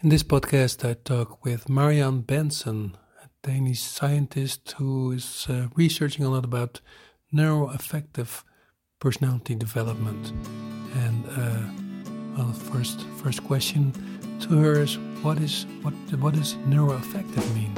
[0.00, 6.24] In this podcast, I talk with Marianne Bentzen, a Danish scientist who is uh, researching
[6.24, 6.80] a lot about
[7.34, 8.44] neuroaffective
[9.00, 10.32] personality development.
[10.94, 13.92] And uh, well, first first question
[14.42, 17.74] to her is what is what what does neuroaffective mean?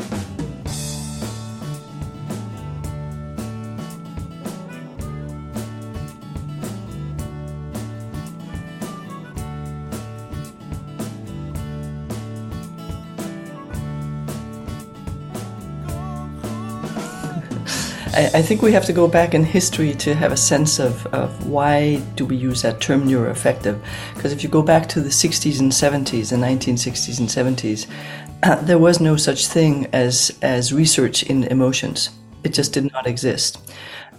[18.20, 21.06] I, I, think we have to go back in history to have a sense of,
[21.06, 23.80] of why do we use that term neuroaffective.
[24.14, 27.86] Because if you go back to the 60s and 70s, the 1960s and 70s,
[28.42, 32.10] uh, there was no such thing as, as research in emotions.
[32.44, 33.58] It just did not exist.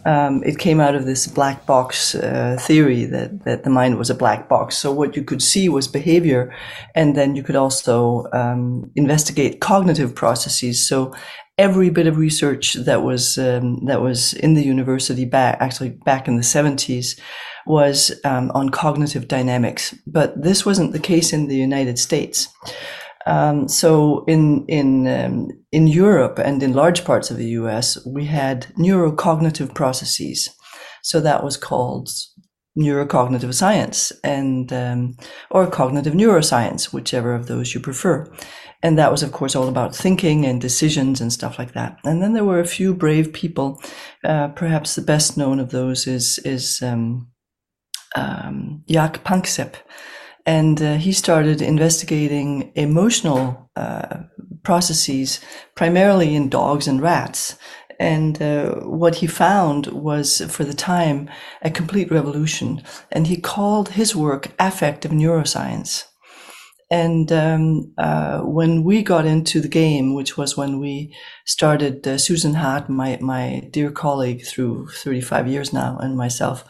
[0.04, 4.10] Um, it came out of this black box uh, theory that, that the mind was
[4.10, 4.78] a black box.
[4.78, 6.52] So what you could see was behavior,
[6.96, 10.88] and then you could also um, investigate cognitive processes.
[10.88, 11.14] So
[11.62, 16.28] every bit of research that was um, that was in the university back actually back
[16.28, 17.20] in the 70s
[17.68, 22.48] was um, on cognitive dynamics but this wasn't the case in the united states
[23.26, 28.26] um, so in in um, in Europe and in large parts of the U.S., we
[28.26, 30.50] had neurocognitive processes.
[31.04, 32.10] So that was called
[32.78, 35.18] neurocognitive science and um,
[35.50, 38.26] or cognitive neuroscience, whichever of those you prefer.
[38.84, 42.00] And that was, of course, all about thinking and decisions and stuff like that.
[42.04, 43.82] And then there were a few brave people.
[44.24, 47.28] Uh, perhaps the best known of those is is um,
[48.16, 49.76] um, Jaak Panksepp.
[50.46, 54.24] And uh, he started investigating emotional uh,
[54.64, 55.40] processes
[55.76, 57.58] primarily in dogs and rats.
[58.02, 61.30] And uh, what he found was, for the time,
[61.62, 62.82] a complete revolution.
[63.12, 66.06] And he called his work affective neuroscience.
[66.90, 72.18] And um, uh, when we got into the game, which was when we started, uh,
[72.18, 76.66] Susan Hart, my, my dear colleague through 35 years now, and myself,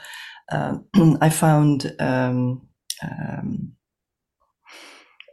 [0.51, 0.83] um,
[1.21, 2.67] I found um,
[3.01, 3.71] um,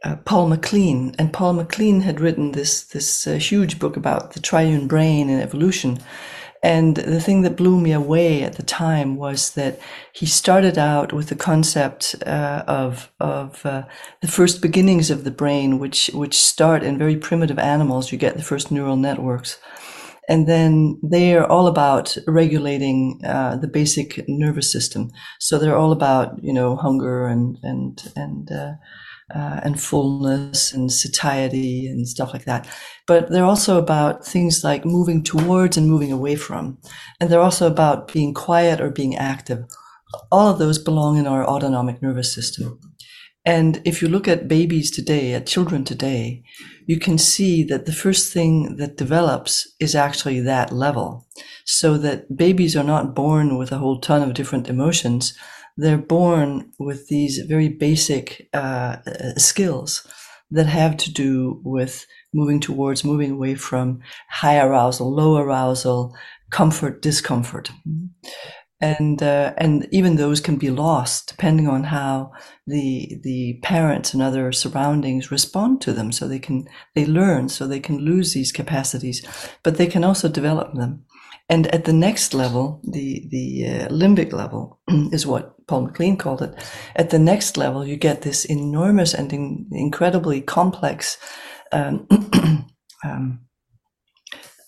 [0.03, 1.15] uh, Paul MacLean.
[1.17, 5.41] And Paul MacLean had written this, this uh, huge book about the triune brain and
[5.41, 5.99] evolution.
[6.61, 9.79] And the thing that blew me away at the time was that
[10.11, 13.83] he started out with the concept uh, of of uh,
[14.21, 18.11] the first beginnings of the brain, which which start in very primitive animals.
[18.11, 19.57] You get the first neural networks,
[20.27, 25.11] and then they are all about regulating uh, the basic nervous system.
[25.39, 28.51] So they're all about you know hunger and and and
[29.33, 32.67] uh, and fullness and satiety and stuff like that.
[33.07, 36.77] But they're also about things like moving towards and moving away from.
[37.19, 39.65] And they're also about being quiet or being active.
[40.31, 42.79] All of those belong in our autonomic nervous system.
[43.45, 46.43] And if you look at babies today, at children today,
[46.87, 51.27] you can see that the first thing that develops is actually that level.
[51.65, 55.37] So that babies are not born with a whole ton of different emotions
[55.79, 60.05] they're born with these very basic uh, uh, skills
[60.51, 66.15] that have to do with moving towards, moving away from high arousal, low arousal,
[66.51, 67.71] comfort, discomfort.
[68.81, 72.31] And uh, and even those can be lost depending on how
[72.65, 76.11] the the parents and other surroundings respond to them.
[76.11, 79.25] So they can they learn, so they can lose these capacities,
[79.63, 81.03] but they can also develop them.
[81.49, 84.79] And at the next level, the the uh, limbic level
[85.11, 86.55] is what Paul MacLean called it.
[86.95, 91.17] At the next level, you get this enormous and in, incredibly complex
[91.71, 92.07] um,
[93.05, 93.41] um,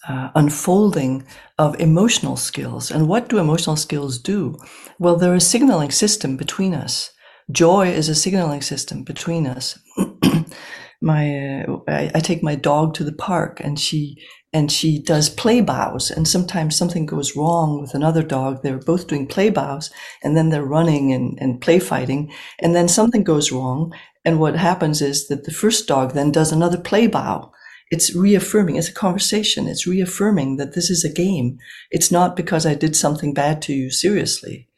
[0.07, 1.25] uh, unfolding
[1.57, 2.91] of emotional skills.
[2.91, 4.57] And what do emotional skills do?
[4.99, 7.11] Well, they're a signaling system between us.
[7.51, 9.79] Joy is a signaling system between us.
[11.01, 14.17] my uh, I, I, take my dog to the park and she
[14.53, 19.07] and she does play bows and sometimes something goes wrong with another dog they're both
[19.07, 19.89] doing play bows
[20.23, 24.55] and then they're running and, and play fighting and then something goes wrong and what
[24.55, 27.51] happens is that the first dog then does another play bow.
[27.89, 31.57] It's reaffirming it's a conversation it's reaffirming that this is a game.
[31.89, 34.69] It's not because i did something bad to you seriously.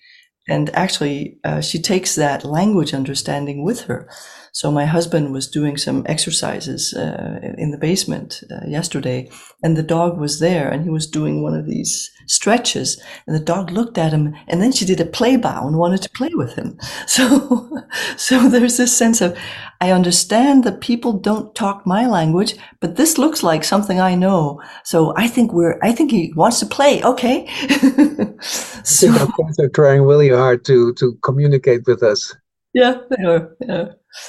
[0.48, 4.10] And actually uh, she takes that language understanding with her
[4.54, 9.28] so my husband was doing some exercises uh, in the basement uh, yesterday,
[9.64, 13.44] and the dog was there, and he was doing one of these stretches, and the
[13.44, 16.30] dog looked at him, and then she did a play bow and wanted to play
[16.34, 16.80] with him.
[17.08, 17.70] So,
[18.18, 19.38] so there's this sense of,
[19.82, 24.62] I understand that people don't talk my language, but this looks like something I know.
[24.84, 27.04] So I think we're, I think he wants to play.
[27.04, 27.46] Okay.
[28.42, 32.36] so, think our are trying really hard to to communicate with us.
[32.74, 33.56] Yeah, they are.
[33.60, 33.86] Yeah.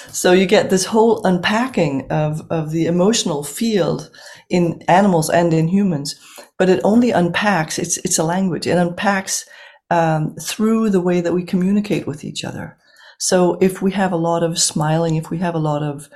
[0.09, 4.11] So you get this whole unpacking of, of the emotional field
[4.49, 6.15] in animals and in humans,
[6.59, 9.47] but it only unpacks, it's, it's a language, it unpacks
[9.91, 12.77] um, through the way that we communicate with each other.
[13.19, 16.09] So if we have a lot of smiling, if we have a lot of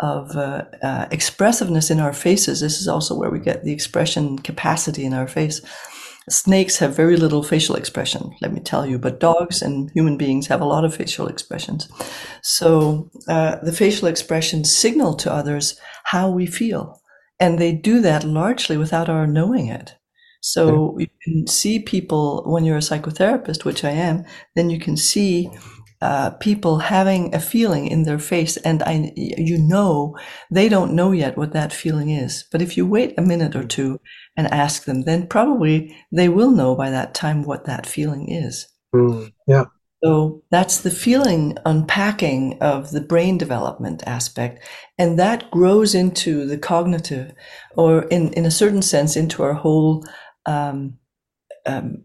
[0.00, 4.36] of uh, uh, expressiveness in our faces, this is also where we get the expression
[4.36, 5.60] capacity in our face.
[6.28, 10.46] Snakes have very little facial expression, let me tell you, but dogs and human beings
[10.46, 11.88] have a lot of facial expressions.
[12.42, 17.00] So uh, the facial expressions signal to others how we feel.
[17.40, 19.96] And they do that largely without our knowing it.
[20.42, 24.96] So you can see people when you're a psychotherapist, which I am, then you can
[24.96, 25.48] see
[26.02, 30.18] uh, people having a feeling in their face, and I, you know,
[30.50, 32.44] they don't know yet what that feeling is.
[32.50, 34.00] But if you wait a minute or two
[34.36, 38.66] and ask them, then probably they will know by that time what that feeling is.
[38.92, 39.66] Mm, yeah.
[40.02, 44.64] So that's the feeling unpacking of the brain development aspect.
[44.98, 47.32] And that grows into the cognitive,
[47.76, 50.04] or in, in a certain sense, into our whole
[50.46, 50.98] um,
[51.64, 52.02] um,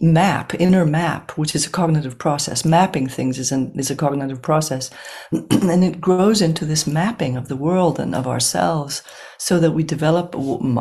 [0.00, 2.64] map, inner map, which is a cognitive process.
[2.64, 4.90] Mapping things is, an, is a cognitive process.
[5.32, 9.02] and it grows into this mapping of the world and of ourselves
[9.38, 10.34] so that we develop,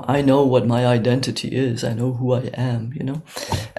[0.08, 1.84] I know what my identity is.
[1.84, 3.22] I know who I am, you know.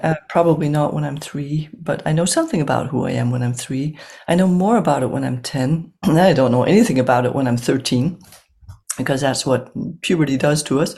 [0.03, 3.43] Uh, probably not when I'm three, but I know something about who I am when
[3.43, 3.97] I'm three.
[4.27, 5.93] I know more about it when I'm 10.
[6.03, 8.19] I don't know anything about it when I'm 13
[8.97, 9.71] because that's what
[10.01, 10.95] puberty does to us.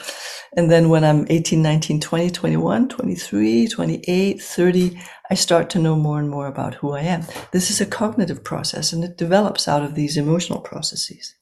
[0.56, 5.00] And then when I'm 18, 19, 20, 21, 23, 28, 30,
[5.30, 7.24] I start to know more and more about who I am.
[7.52, 11.34] This is a cognitive process and it develops out of these emotional processes.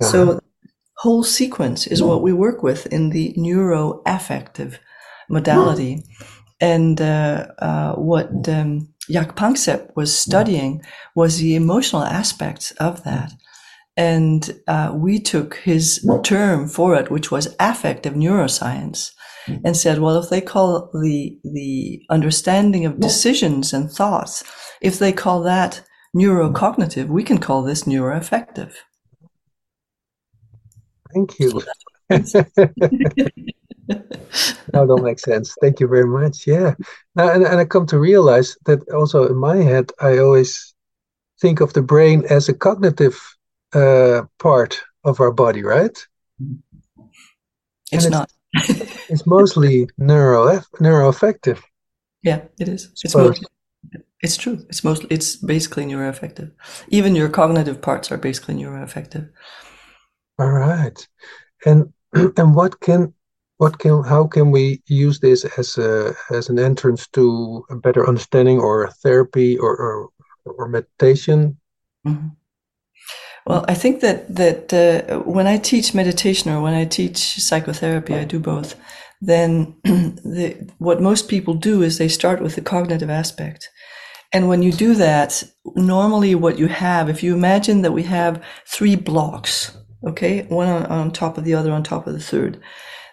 [0.00, 0.10] Uh-huh.
[0.10, 0.40] So
[0.96, 4.78] whole sequence is what we work with in the neuroaffective
[5.28, 6.02] modality.
[6.60, 10.82] And uh, uh, what um, Jaak Panksepp was studying
[11.14, 13.32] was the emotional aspects of that.
[13.98, 19.10] And uh, we took his term for it, which was affective neuroscience,
[19.64, 24.44] and said, well, if they call the, the understanding of decisions and thoughts,
[24.80, 25.82] if they call that
[26.16, 28.72] neurocognitive, we can call this neuroaffective.
[31.12, 31.60] Thank you.
[32.10, 32.18] now
[34.86, 35.56] that makes sense.
[35.60, 36.46] Thank you very much.
[36.46, 36.74] Yeah.
[37.16, 40.72] Now, and, and I come to realize that also in my head, I always
[41.40, 43.20] think of the brain as a cognitive
[43.74, 45.96] uh, part of our body, right?
[47.90, 48.30] It's, it's not.
[48.54, 51.60] it's mostly neuro neuroaffective.
[52.22, 52.90] Yeah, it is.
[53.04, 53.46] It's mostly,
[54.22, 54.64] it's true.
[54.68, 56.52] It's mostly it's basically neuroaffective.
[56.88, 59.30] Even your cognitive parts are basically neuroaffective.
[60.38, 61.08] All right,
[61.64, 63.14] and and what can
[63.58, 68.06] what can how can we use this as a as an entrance to a better
[68.08, 70.08] understanding or therapy or or,
[70.44, 71.58] or meditation?
[72.06, 72.28] Mm-hmm.
[73.48, 78.14] Well, I think that that uh, when I teach meditation or when I teach psychotherapy,
[78.14, 78.74] I do both.
[79.22, 83.70] Then the, what most people do is they start with the cognitive aspect.
[84.34, 85.42] And when you do that,
[85.74, 89.74] normally what you have, if you imagine that we have three blocks,
[90.06, 92.60] okay, one on, on top of the other, on top of the third,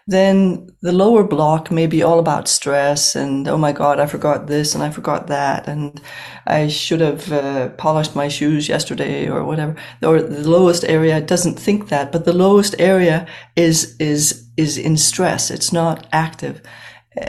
[0.08, 4.46] then the lower block may be all about stress and oh my god i forgot
[4.46, 6.00] this and i forgot that and
[6.46, 9.76] i should have uh, polished my shoes yesterday or whatever.
[10.04, 13.26] Or the lowest area doesn't think that but the lowest area
[13.56, 15.52] is is is in stress.
[15.52, 16.62] It's not active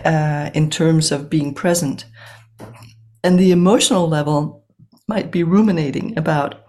[0.04, 2.04] uh, in terms of being present.
[3.22, 4.64] And the emotional level
[5.08, 6.65] might be ruminating about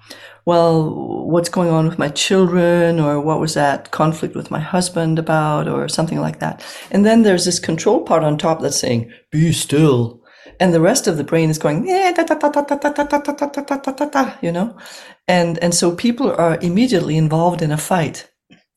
[0.48, 5.20] well, what's going on with my children or what was that conflict with my husband
[5.20, 6.63] about or something like that.
[6.89, 10.24] And then there's this control part on top that's saying, be still.
[10.62, 11.86] And the rest of the brain is going,
[14.42, 14.77] you know?
[15.27, 18.32] And, and so people are immediately involved in a fight.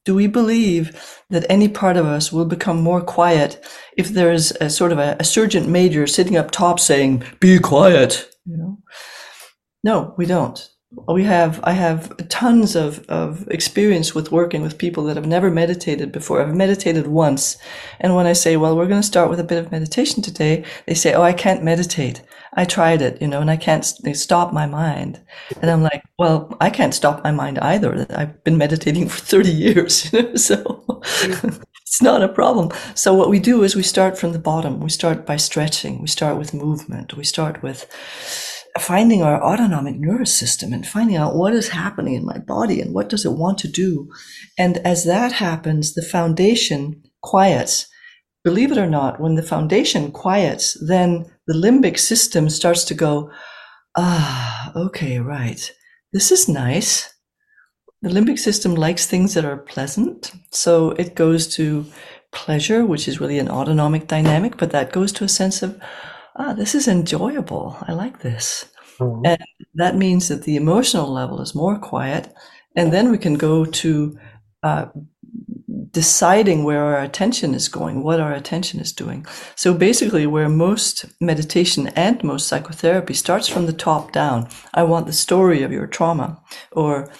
[0.04, 3.64] Do we believe that any part of us will become more quiet
[3.96, 8.28] if there's a sort of a, a sergeant major sitting up top saying, be quiet,
[8.44, 8.78] you know?
[9.84, 15.04] No, we don't we have i have tons of, of experience with working with people
[15.04, 17.56] that have never meditated before i've meditated once.
[18.00, 20.64] And when i say well we're going to start with a bit of meditation today
[20.86, 22.22] they say oh i can't meditate.
[22.54, 25.20] I tried it you know and i can't stop my mind.
[25.62, 28.06] And i'm like well i can't stop my mind either.
[28.10, 30.84] I've been meditating for 30 years you know so
[31.22, 32.70] it's not a problem.
[32.94, 34.80] So what we do is we start from the bottom.
[34.80, 36.00] We start by stretching.
[36.00, 37.16] We start with movement.
[37.16, 37.86] We start with
[38.78, 42.94] finding our autonomic nervous system and finding out what is happening in my body and
[42.94, 44.08] what does it want to do.
[44.58, 47.88] And as that happens, the foundation quiets.
[48.44, 53.30] Believe it or not, when the foundation quiets, then the limbic system starts to go,
[53.96, 55.72] ah, okay, right.
[56.12, 57.12] this is nice.
[58.02, 60.32] The limbic system likes things that are pleasant.
[60.52, 61.84] So it goes to
[62.32, 65.78] pleasure, which is really an autonomic dynamic, but that goes to a sense of,
[66.40, 67.76] ah, this is enjoyable.
[67.86, 68.64] I like this.
[68.98, 69.26] Mm-hmm.
[69.26, 69.44] And
[69.74, 72.32] that means that the emotional level is more quiet.
[72.76, 74.18] And then we can go to
[74.62, 74.86] uh,
[75.90, 79.26] deciding where our attention is going, what our attention is doing.
[79.56, 84.48] So basically, where most meditation and most psychotherapy starts from the top down.
[84.72, 86.42] I want the story of your trauma,
[86.72, 87.10] or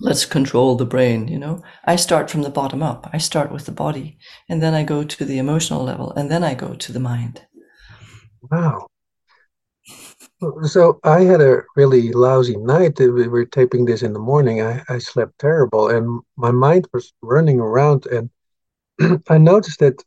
[0.00, 1.62] let's control the brain, you know.
[1.84, 3.10] I start from the bottom up.
[3.12, 4.18] I start with the body,
[4.48, 7.42] and then I go to the emotional level, and then I go to the mind.
[8.42, 8.88] Wow.
[10.64, 12.98] So I had a really lousy night.
[12.98, 14.62] We were taping this in the morning.
[14.62, 18.30] I, I slept terrible and my mind was running around and
[19.28, 20.02] I noticed that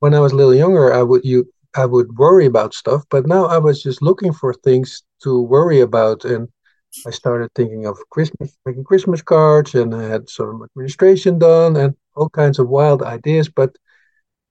[0.00, 3.26] when I was a little younger, I would you I would worry about stuff, but
[3.26, 6.48] now I was just looking for things to worry about and
[7.06, 11.94] I started thinking of Christmas, making Christmas cards, and I had some administration done and
[12.16, 13.48] all kinds of wild ideas.
[13.48, 13.76] But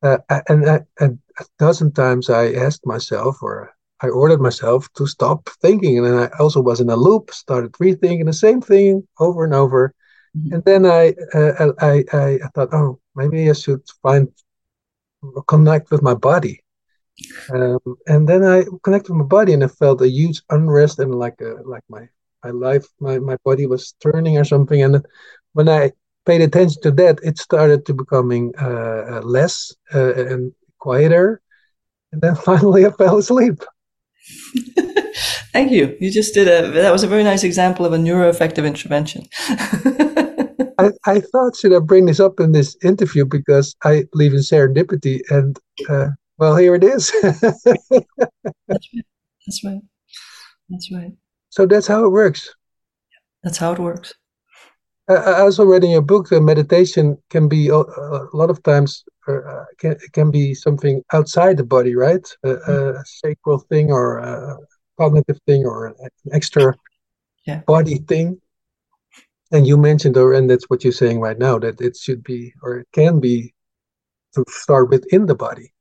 [0.04, 0.18] uh,
[0.50, 5.98] and, and a dozen times I asked myself, or I ordered myself to stop thinking.
[5.98, 9.54] And then I also was in a loop, started rethinking the same thing over and
[9.54, 9.94] over.
[10.38, 10.54] Mm-hmm.
[10.54, 14.30] And then I, uh, I, I, I thought, oh, maybe I should find
[15.48, 16.64] connect with my body.
[17.52, 21.16] Um, and then I connected with my body, and I felt a huge unrest and
[21.16, 22.08] like a, like my
[22.44, 24.84] my life, my my body was turning or something.
[24.84, 25.04] And
[25.54, 25.94] when I
[26.28, 31.42] paid attention to that, it started to becoming uh, uh less uh, and quieter.
[32.12, 33.64] And then finally, I fell asleep.
[35.54, 35.98] Thank you.
[36.00, 39.24] You just did a, that was a very nice example of a neuroaffective intervention.
[40.80, 44.42] I, I thought, should I bring this up in this interview because I believe in
[44.42, 45.58] serendipity and,
[45.90, 47.12] uh, well, here it is.
[47.22, 48.06] that's right.
[49.48, 49.82] That's right.
[50.70, 51.14] That's right.
[51.50, 52.54] So that's how it works.
[53.44, 54.14] That's how it works.
[55.10, 59.06] I also read in your book that meditation can be uh, a lot of times
[59.28, 62.28] uh, can can be something outside the body, right?
[62.44, 64.58] A, a sacral thing or a
[65.00, 65.96] cognitive thing or an
[66.34, 66.74] extra
[67.46, 67.62] yeah.
[67.68, 68.42] body thing.
[69.52, 72.54] And you mentioned, or and that's what you're saying right now, that it should be
[72.62, 73.54] or it can be
[74.36, 75.74] to start within the body.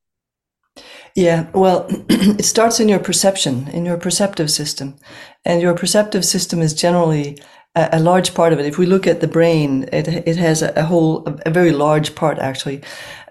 [1.16, 4.96] Yeah, well, it starts in your perception, in your perceptive system.
[5.44, 7.38] And your perceptive system is generally
[7.76, 8.66] a, a large part of it.
[8.66, 12.14] If we look at the brain, it, it has a, a whole, a very large
[12.14, 12.82] part actually,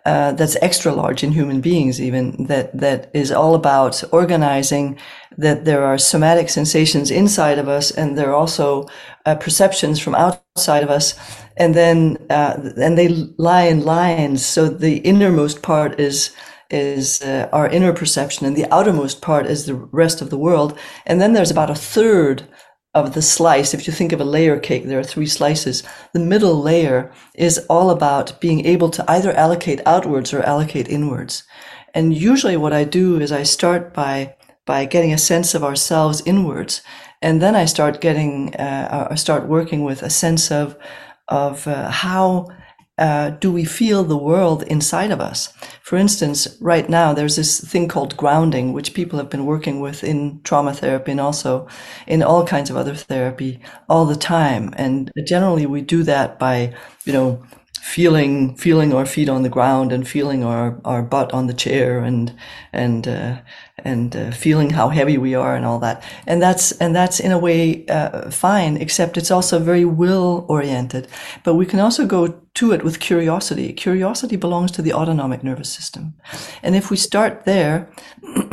[0.05, 4.99] uh, that's extra large in human beings even, that, that is all about organizing
[5.35, 8.87] that there are somatic sensations inside of us and there are also
[9.25, 11.15] uh, perceptions from outside of us.
[11.57, 14.45] And then, uh, and they lie in lines.
[14.45, 16.35] So the innermost part is,
[16.69, 20.77] is uh, our inner perception and the outermost part is the rest of the world.
[21.07, 22.47] And then there's about a third
[22.95, 23.73] of the slice.
[23.73, 25.83] If you think of a layer cake, there are three slices.
[26.13, 31.43] The middle layer is all about being able to either allocate outwards or allocate inwards.
[31.93, 34.35] And usually what I do is I start by,
[34.65, 36.81] by getting a sense of ourselves inwards.
[37.21, 40.77] And then I start getting, uh, I start working with a sense of,
[41.27, 42.47] of uh, how
[42.97, 45.53] uh, do we feel the world inside of us?
[45.81, 50.03] For instance, right now there's this thing called grounding, which people have been working with
[50.03, 51.67] in trauma therapy and also
[52.07, 53.59] in all kinds of other therapy
[53.89, 54.73] all the time.
[54.77, 56.73] And generally we do that by,
[57.03, 57.43] you know,
[57.85, 61.99] feeling feeling our feet on the ground and feeling our, our butt on the chair
[61.99, 62.35] and
[62.73, 63.37] and uh,
[63.85, 66.03] and uh, feeling how heavy we are and all that.
[66.27, 71.07] And that's and that's in a way uh, fine except it's also very will oriented
[71.43, 73.73] but we can also go to it with curiosity.
[73.73, 76.15] Curiosity belongs to the autonomic nervous system.
[76.63, 77.89] And if we start there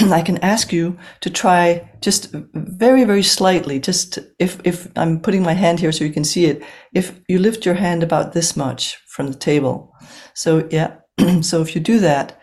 [0.00, 5.42] I can ask you to try just very, very slightly, just if, if I'm putting
[5.42, 6.62] my hand here so you can see it,
[6.92, 9.94] if you lift your hand about this much from the table.
[10.34, 10.96] So yeah,
[11.42, 12.40] so if you do that,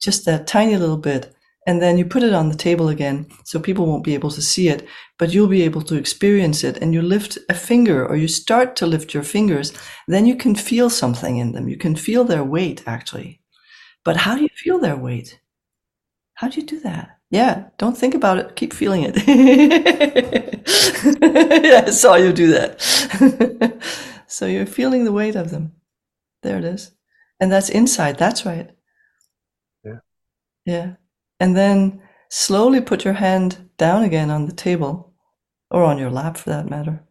[0.00, 1.34] just that tiny little bit,
[1.66, 4.40] and then you put it on the table again so people won't be able to
[4.40, 4.86] see it,
[5.18, 8.76] but you'll be able to experience it and you lift a finger or you start
[8.76, 9.72] to lift your fingers,
[10.06, 11.68] then you can feel something in them.
[11.68, 13.40] You can feel their weight actually.
[14.04, 15.40] But how do you feel their weight?
[16.34, 17.18] How do you do that?
[17.30, 18.54] Yeah, don't think about it.
[18.54, 19.16] Keep feeling it.
[21.64, 23.82] yeah, I saw you do that.
[24.28, 25.72] so you're feeling the weight of them.
[26.42, 26.92] There it is.
[27.40, 28.18] And that's inside.
[28.18, 28.70] That's right.
[29.84, 29.98] Yeah.
[30.64, 30.94] Yeah.
[31.38, 35.14] And then slowly put your hand down again on the table
[35.70, 37.02] or on your lap for that matter.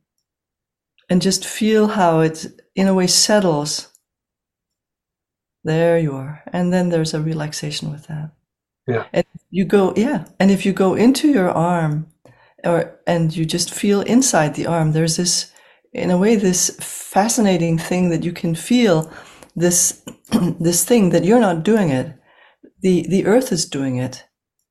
[1.10, 3.94] And just feel how it, in a way, settles.
[5.64, 6.44] There you are.
[6.52, 8.32] And then there's a relaxation with that.
[8.88, 9.06] Yeah.
[9.14, 10.26] And you go, yeah.
[10.40, 12.08] And if you go into your arm
[12.66, 14.92] or and you just feel inside the arm.
[14.92, 15.52] There's this,
[15.94, 19.12] in a way, this fascinating thing that you can feel
[19.56, 20.04] this
[20.60, 22.14] this thing that you're not doing it.
[22.86, 24.26] The the earth is doing it.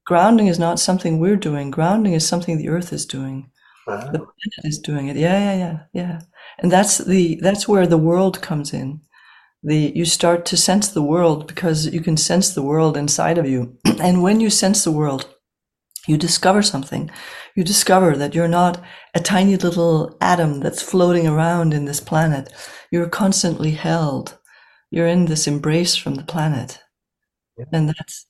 [0.07, 1.73] Grounding is not something we're doing.
[1.73, 3.51] Grounding is something the earth is doing.
[3.89, 4.09] Wow.
[4.13, 5.17] The planet is doing it.
[5.17, 6.21] Yeah, yeah, yeah, yeah.
[6.61, 9.01] And that's the that's where the world comes in.
[9.65, 13.49] The you start to sense the world because you can sense the world inside of
[13.49, 13.79] you.
[14.01, 15.29] and when you sense the world,
[16.07, 17.11] you discover something.
[17.57, 18.81] You discover that you're not
[19.15, 22.53] a tiny little atom that's floating around in this planet.
[22.93, 24.39] You're constantly held.
[24.93, 26.84] You're in this embrace from the planet.
[27.57, 27.65] Yeah.
[27.73, 28.27] And that's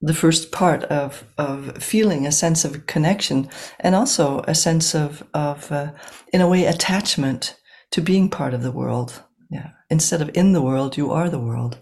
[0.00, 3.48] the first part of, of feeling a sense of connection
[3.80, 5.92] and also a sense of, of uh,
[6.32, 7.56] in a way, attachment
[7.92, 9.22] to being part of the world.
[9.50, 9.70] Yeah.
[9.90, 11.78] Instead of in the world, you are the world.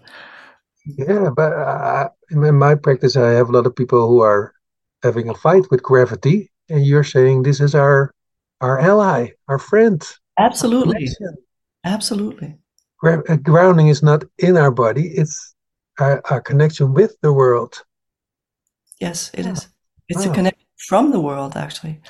[0.85, 4.53] Yeah, but uh, in my practice, I have a lot of people who are
[5.01, 8.13] having a fight with gravity, and you're saying this is our
[8.61, 10.03] our ally, our friend.
[10.37, 11.09] Absolutely.
[11.83, 12.55] Absolutely.
[12.99, 15.54] Gra- uh, grounding is not in our body; it's
[15.99, 17.83] our, our connection with the world.
[18.99, 19.51] Yes, it Yeah.
[19.53, 19.67] is.
[20.07, 20.31] It's Wow.
[20.31, 22.01] a connection from the world, actually,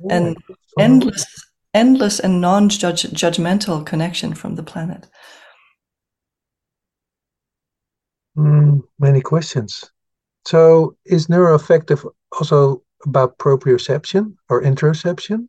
[0.00, 0.16] Yeah.
[0.16, 1.26] and So- endless,
[1.74, 5.08] endless and non-judgmental connection from the planet.
[8.36, 9.90] Mm, many questions.
[10.46, 15.48] So, is neuroaffective also about proprioception or interoception?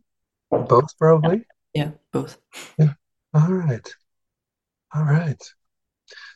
[0.51, 1.45] Both, probably.
[1.73, 2.37] Yeah, both.
[2.79, 3.95] All right.
[4.93, 5.41] All right.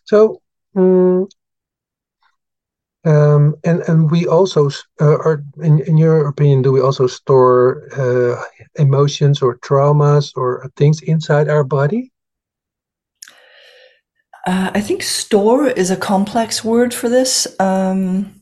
[0.04, 0.42] So,
[0.76, 1.30] mm,
[3.06, 7.88] um, and and we also, uh, or in in your opinion, do we also store
[7.98, 8.44] uh,
[8.76, 12.12] emotions or traumas or things inside our body?
[14.46, 17.48] Uh, I think store is a complex word for this.
[17.60, 18.42] Um,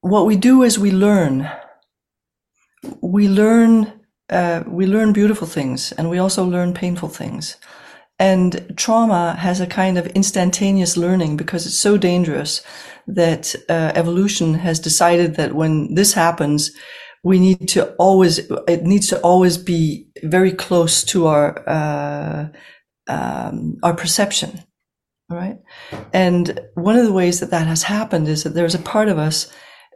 [0.00, 1.50] what we do is we learn.
[3.00, 3.92] We learn.
[4.28, 7.56] Uh, we learn beautiful things, and we also learn painful things.
[8.18, 12.62] And trauma has a kind of instantaneous learning because it's so dangerous
[13.06, 16.72] that uh, evolution has decided that when this happens,
[17.22, 18.38] we need to always.
[18.66, 21.68] It needs to always be very close to our.
[21.68, 22.48] Uh,
[23.08, 24.62] um, our perception,
[25.30, 25.58] all right?
[26.12, 29.18] And one of the ways that that has happened is that there's a part of
[29.18, 29.50] us,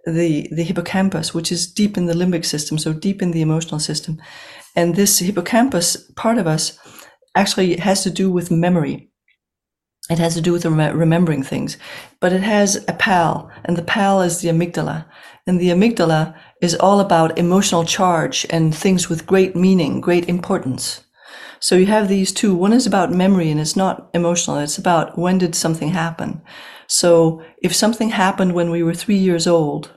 [0.06, 3.78] the the hippocampus, which is deep in the limbic system, so deep in the emotional
[3.78, 4.20] system,
[4.74, 6.78] and this hippocampus part of us
[7.34, 9.10] actually it has to do with memory.
[10.10, 11.76] It has to do with rem- remembering things,
[12.20, 15.06] but it has a pal, and the pal is the amygdala,
[15.46, 21.04] and the amygdala is all about emotional charge and things with great meaning, great importance.
[21.62, 22.56] So you have these two.
[22.56, 24.58] One is about memory and it's not emotional.
[24.58, 26.42] It's about when did something happen.
[26.88, 29.92] So if something happened when we were three years old,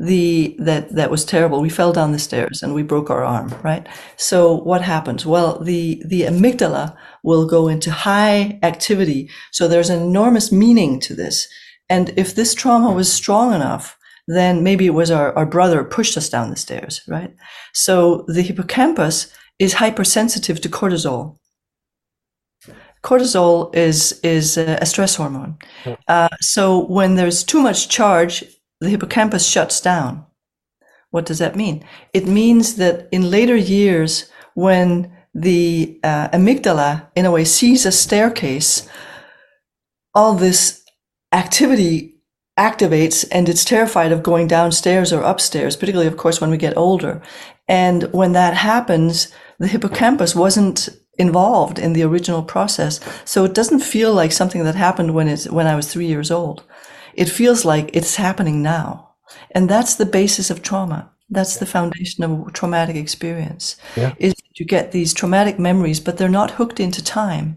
[0.00, 1.60] the that that was terrible.
[1.60, 3.86] We fell down the stairs and we broke our arm, right?
[4.16, 5.26] So what happens?
[5.26, 9.28] Well, the the amygdala will go into high activity.
[9.52, 11.46] So there's an enormous meaning to this.
[11.90, 16.16] And if this trauma was strong enough, then maybe it was our, our brother pushed
[16.16, 17.34] us down the stairs, right?
[17.74, 21.36] So the hippocampus is hypersensitive to cortisol.
[23.02, 25.58] Cortisol is is a stress hormone.
[26.08, 28.44] Uh, so when there's too much charge,
[28.80, 30.26] the hippocampus shuts down.
[31.10, 31.84] What does that mean?
[32.12, 37.92] It means that in later years, when the uh, amygdala, in a way, sees a
[37.92, 38.88] staircase,
[40.14, 40.84] all this
[41.32, 42.16] activity
[42.58, 46.76] activates and it's terrified of going downstairs or upstairs, particularly, of course, when we get
[46.76, 47.22] older.
[47.68, 50.88] And when that happens, the hippocampus wasn't
[51.18, 53.00] involved in the original process.
[53.24, 56.30] So it doesn't feel like something that happened when it's, when I was three years
[56.30, 56.64] old.
[57.14, 59.14] It feels like it's happening now.
[59.52, 61.10] And that's the basis of trauma.
[61.28, 63.76] That's the foundation of traumatic experience.
[63.96, 64.14] Yeah.
[64.18, 67.56] Is that you get these traumatic memories, but they're not hooked into time.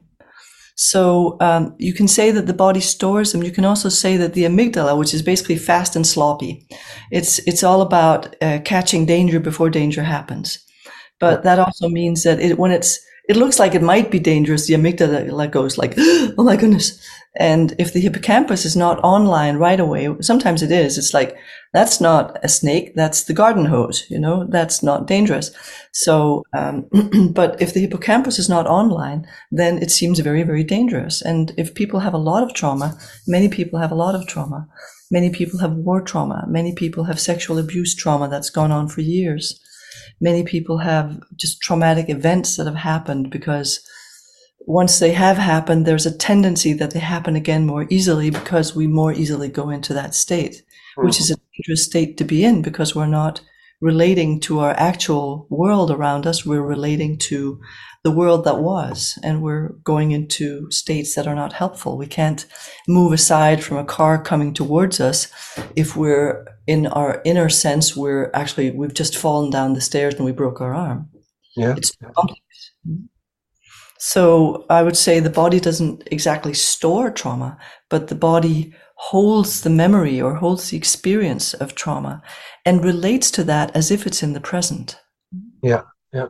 [0.76, 3.44] So um, you can say that the body stores them.
[3.44, 6.68] You can also say that the amygdala, which is basically fast and sloppy,
[7.12, 10.60] it's it's all about uh, catching danger before danger happens.
[11.20, 14.67] But that also means that it, when it's it looks like it might be dangerous,
[14.67, 16.99] the amygdala goes like, oh my goodness.
[17.36, 20.97] And if the hippocampus is not online right away, sometimes it is.
[20.99, 21.36] It's like
[21.73, 24.05] that's not a snake, that's the garden hose.
[24.09, 25.51] You know, that's not dangerous.
[25.93, 26.88] So, um,
[27.33, 31.21] but if the hippocampus is not online, then it seems very, very dangerous.
[31.21, 34.67] And if people have a lot of trauma, many people have a lot of trauma.
[35.09, 36.45] Many people have war trauma.
[36.47, 39.59] Many people have sexual abuse trauma that's gone on for years.
[40.21, 43.86] Many people have just traumatic events that have happened because
[44.65, 48.88] once they have happened, there's a tendency that they happen again more easily because we
[48.88, 50.63] more easily go into that state,
[50.95, 51.41] which is a hmm.
[51.58, 53.41] dangerous state to be in because we're not
[53.82, 56.45] relating to our actual world around us.
[56.45, 57.60] We're relating to
[58.04, 61.98] the world that was, and we're going into states that are not helpful.
[61.98, 62.46] We can't
[62.88, 65.32] move aside from a car coming towards us
[65.76, 70.26] if we're in our inner sense, we're actually, we've just fallen down the stairs and
[70.26, 71.10] we broke our arm.
[71.56, 71.76] Yeah.
[71.78, 72.42] It's complex.
[74.00, 77.58] So I would say the body doesn't exactly store trauma,
[77.89, 82.22] but the body holds the memory or holds the experience of trauma
[82.66, 85.00] and relates to that as if it's in the present.
[85.62, 86.28] Yeah, yeah,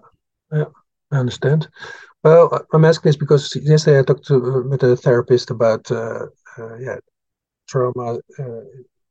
[0.52, 0.66] yeah.
[1.14, 1.68] I understand.
[2.24, 6.26] Well, I'm asking this because yesterday I talked to, uh, with a therapist about uh,
[6.58, 6.98] uh, yeah
[7.68, 8.62] trauma uh,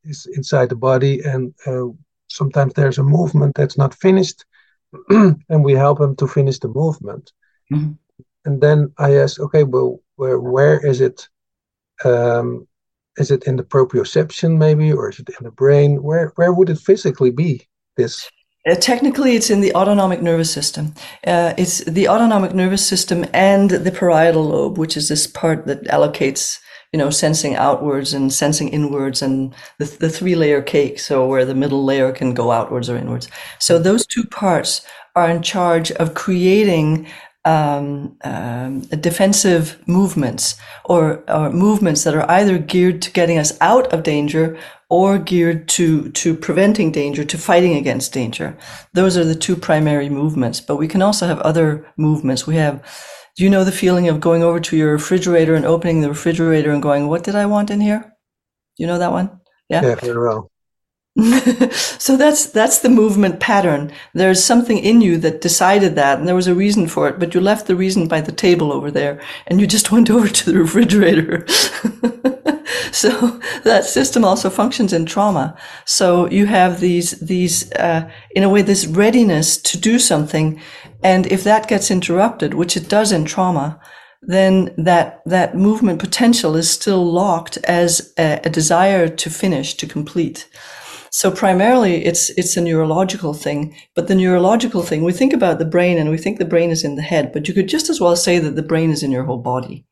[0.04, 1.88] is inside the body, and uh,
[2.28, 4.44] sometimes there's a movement that's not finished,
[5.10, 7.32] and we help him to finish the movement.
[7.72, 7.92] Mm-hmm.
[8.44, 11.28] And then I asked, okay, well, where where is it?
[12.04, 12.66] Um,
[13.18, 16.02] is it in the proprioception maybe, or is it in the brain?
[16.02, 17.68] Where where would it physically be?
[17.96, 18.28] This
[18.68, 20.94] uh, technically, it's in the autonomic nervous system.
[21.26, 25.82] Uh, it's the autonomic nervous system and the parietal lobe, which is this part that
[25.84, 26.60] allocates,
[26.92, 31.00] you know, sensing outwards and sensing inwards, and the, the three layer cake.
[31.00, 33.28] So where the middle layer can go outwards or inwards.
[33.58, 37.08] So those two parts are in charge of creating
[37.44, 43.92] um, um, defensive movements or, or movements that are either geared to getting us out
[43.92, 44.56] of danger
[44.92, 48.54] or geared to, to preventing danger, to fighting against danger.
[48.92, 52.46] Those are the two primary movements, but we can also have other movements.
[52.46, 52.82] We have,
[53.34, 56.72] do you know the feeling of going over to your refrigerator and opening the refrigerator
[56.72, 58.12] and going, what did I want in here?
[58.76, 59.40] You know that one?
[59.70, 59.80] Yeah.
[59.82, 60.50] Yeah, very well.
[61.72, 63.92] so that's that's the movement pattern.
[64.12, 67.34] There's something in you that decided that, and there was a reason for it, but
[67.34, 70.52] you left the reason by the table over there, and you just went over to
[70.52, 71.46] the refrigerator.
[73.00, 75.56] so that system also functions in trauma.
[75.84, 80.60] So you have these these uh, in a way this readiness to do something,
[81.02, 83.80] and if that gets interrupted, which it does in trauma,
[84.20, 89.86] then that that movement potential is still locked as a, a desire to finish to
[89.86, 90.48] complete.
[91.14, 95.66] So primarily it's, it's a neurological thing, but the neurological thing, we think about the
[95.66, 98.00] brain and we think the brain is in the head, but you could just as
[98.00, 99.84] well say that the brain is in your whole body.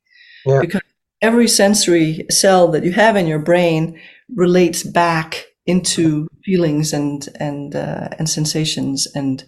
[0.46, 0.60] Yeah.
[0.62, 0.80] Because
[1.22, 4.00] every sensory cell that you have in your brain
[4.34, 9.44] relates back into feelings and and uh, and sensations and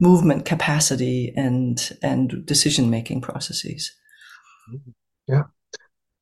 [0.00, 3.92] movement capacity and and decision making processes.
[5.26, 5.44] Yeah,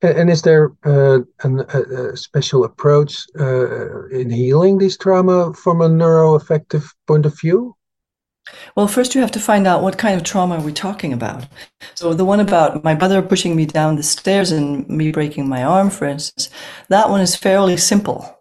[0.01, 5.89] and is there uh, an, a, special approach uh, in healing this trauma from a
[5.89, 7.75] neuroaffective point of view?
[8.75, 11.45] Well, first you have to find out what kind of trauma we're we talking about.
[11.95, 15.63] So the one about my brother pushing me down the stairs and me breaking my
[15.63, 16.49] arm, for instance,
[16.89, 18.37] that one is fairly simple.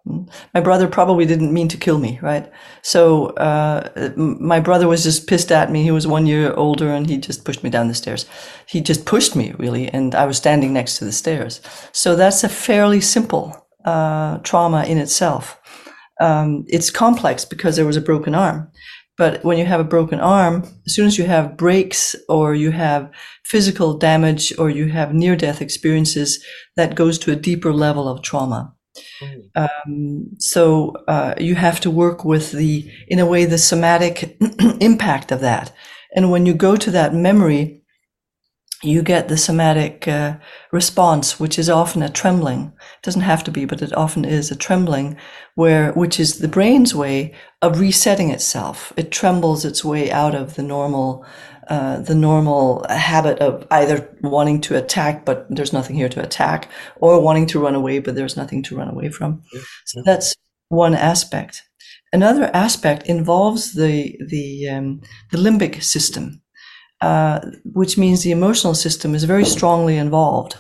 [0.54, 2.50] My brother probably didn't mean to kill me, right?
[2.82, 5.84] So uh, my brother was just pissed at me.
[5.84, 8.26] He was one year older and he just pushed me down the stairs.
[8.66, 11.60] He just pushed me really, and I was standing next to the stairs.
[11.92, 15.58] So that's a fairly simple uh, trauma in itself.
[16.20, 18.71] Um, it's complex because there was a broken arm.
[19.18, 22.70] But when you have a broken arm, as soon as you have breaks or you
[22.70, 23.11] have
[23.44, 26.42] physical damage or you have near death experiences,
[26.77, 28.75] that goes to a deeper level of trauma.
[29.20, 29.42] Mm.
[29.55, 34.37] Um, so uh, you have to work with the, in a way, the somatic
[34.81, 35.72] impact of that.
[36.14, 37.83] And when you go to that memory,
[38.83, 40.37] you get the somatic uh,
[40.72, 42.72] response, which is often a trembling.
[42.98, 45.16] It doesn't have to be, but it often is a trembling,
[45.55, 48.92] where which is the brain's way of resetting itself.
[48.96, 51.25] It trembles its way out of the normal,
[51.68, 56.68] uh, the normal habit of either wanting to attack, but there's nothing here to attack,
[56.96, 59.42] or wanting to run away, but there's nothing to run away from.
[59.53, 59.61] Yeah.
[59.87, 60.35] So that's
[60.68, 61.62] one aspect.
[62.12, 66.42] Another aspect involves the the um, the limbic system
[67.03, 70.57] uh, which means the emotional system is very strongly involved.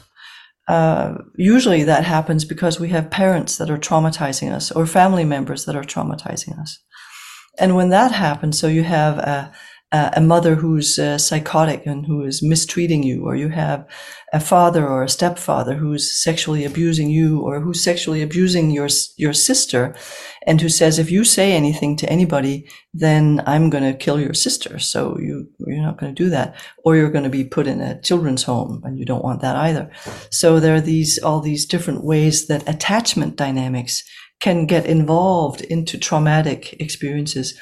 [0.66, 5.64] Uh, usually that happens because we have parents that are traumatizing us or family members
[5.64, 6.78] that are traumatizing us.
[7.58, 9.52] And when that happens, so you have a,
[9.92, 13.86] a mother who's uh, psychotic and who is mistreating you, or you have
[14.32, 18.88] a father or a stepfather who's sexually abusing you, or who's sexually abusing your
[19.18, 19.94] your sister,
[20.46, 24.32] and who says if you say anything to anybody, then I'm going to kill your
[24.32, 24.78] sister.
[24.78, 27.82] So you you're not going to do that, or you're going to be put in
[27.82, 29.90] a children's home, and you don't want that either.
[30.30, 34.04] So there are these all these different ways that attachment dynamics
[34.42, 37.58] can get involved into traumatic experiences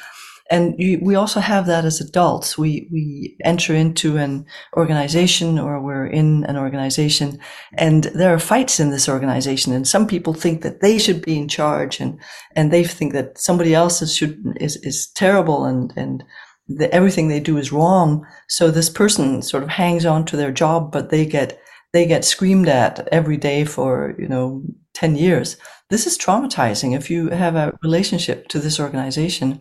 [0.51, 2.59] and you, we also have that as adults.
[2.59, 4.45] We we enter into an
[4.77, 7.39] organization or we're in an organization,
[7.75, 9.73] and there are fights in this organization.
[9.73, 12.21] And some people think that they should be in charge, and
[12.57, 16.25] and they think that somebody else is should is is terrible, and and
[16.67, 18.27] the, everything they do is wrong.
[18.49, 21.61] So this person sort of hangs on to their job, but they get
[21.93, 24.65] they get screamed at every day for you know
[24.95, 25.57] 10 years
[25.91, 26.97] this is traumatizing.
[26.97, 29.61] If you have a relationship to this organization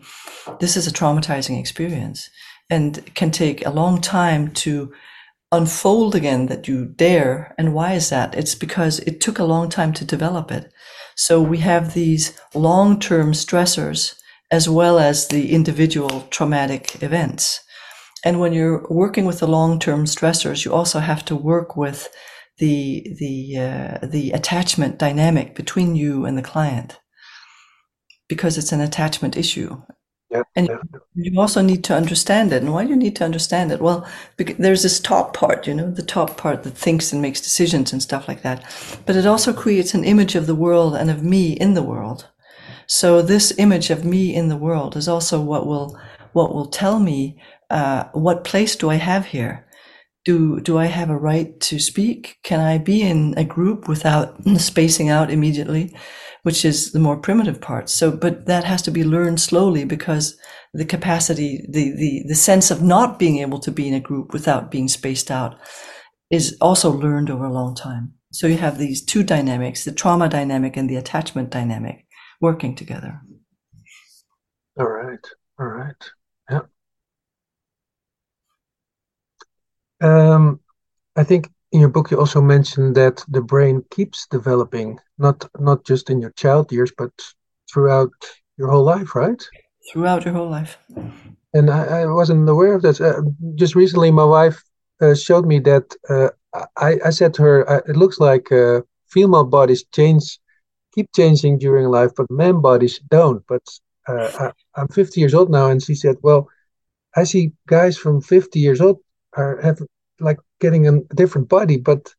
[0.58, 2.30] this is a traumatizing experience
[2.68, 4.92] and can take a long time to
[5.52, 7.54] unfold again that you dare.
[7.58, 8.34] And why is that?
[8.36, 10.72] It's because it took a long time to develop it.
[11.16, 14.14] So we have these long-term stressors
[14.52, 17.60] as well as the individual traumatic events.
[18.24, 22.08] And when you're working with the long-term stressors, you also have to work with
[22.60, 27.00] the the uh, the attachment dynamic between you and the client
[28.28, 29.82] because it's an attachment issue.
[30.30, 30.78] Yeah, and yeah.
[31.14, 32.62] you also need to understand it.
[32.62, 33.80] And why do you need to understand it?
[33.80, 37.92] Well, there's this top part, you know, the top part that thinks and makes decisions
[37.92, 38.62] and stuff like that.
[39.06, 42.28] But it also creates an image of the world and of me in the world.
[42.86, 45.98] So this image of me in the world is also what will
[46.32, 49.66] what will tell me uh, what place do I have here?
[50.24, 52.38] Do, do I have a right to speak?
[52.42, 55.94] Can I be in a group without spacing out immediately?
[56.42, 57.90] Which is the more primitive part.
[57.90, 60.38] So, but that has to be learned slowly because
[60.72, 64.32] the capacity, the, the, the sense of not being able to be in a group
[64.32, 65.58] without being spaced out
[66.30, 68.14] is also learned over a long time.
[68.32, 72.06] So you have these two dynamics, the trauma dynamic and the attachment dynamic
[72.40, 73.20] working together.
[74.78, 75.26] All right.
[75.58, 76.10] All right.
[76.48, 76.60] Yeah.
[80.00, 80.60] Um,
[81.16, 85.84] I think in your book you also mentioned that the brain keeps developing, not not
[85.84, 87.12] just in your child years, but
[87.72, 88.10] throughout
[88.56, 89.42] your whole life, right?
[89.92, 90.78] Throughout your whole life.
[91.52, 93.00] And I, I wasn't aware of that.
[93.00, 93.22] Uh,
[93.54, 94.62] just recently, my wife
[95.00, 95.94] uh, showed me that.
[96.08, 96.30] Uh,
[96.76, 100.38] I, I said to her, "It looks like uh, female bodies change,
[100.94, 103.62] keep changing during life, but men bodies don't." But
[104.08, 106.48] uh, I, I'm 50 years old now, and she said, "Well."
[107.16, 109.00] I see guys from 50 years old
[109.34, 109.80] are have
[110.18, 112.14] like getting a different body, but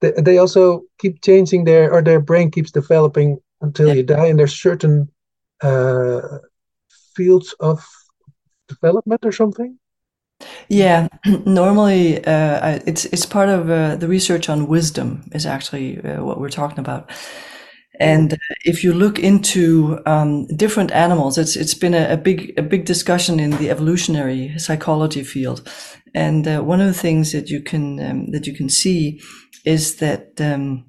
[0.00, 3.94] they, they also keep changing their or their brain keeps developing until yeah.
[3.94, 5.08] you die, and there's certain
[5.62, 6.20] uh,
[7.14, 7.84] fields of
[8.68, 9.78] development or something.
[10.68, 11.08] Yeah,
[11.46, 16.40] normally uh, it's it's part of uh, the research on wisdom is actually uh, what
[16.40, 17.10] we're talking about.
[18.00, 22.62] And if you look into um, different animals, it's it's been a, a, big a
[22.62, 25.68] big discussion in the evolutionary psychology field.
[26.14, 29.20] And uh, one of the things that you can um, that you can see
[29.64, 30.84] is that um,